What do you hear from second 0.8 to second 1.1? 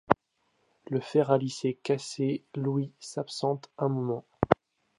Le